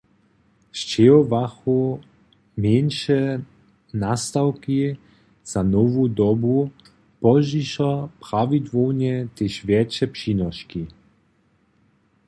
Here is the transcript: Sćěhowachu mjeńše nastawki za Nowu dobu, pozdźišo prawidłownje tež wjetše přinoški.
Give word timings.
Sćěhowachu 0.77 1.77
mjeńše 2.61 3.21
nastawki 4.03 4.79
za 5.51 5.61
Nowu 5.73 6.03
dobu, 6.21 6.57
pozdźišo 7.21 7.89
prawidłownje 8.23 9.13
tež 9.35 9.53
wjetše 9.67 10.05
přinoški. 10.15 10.81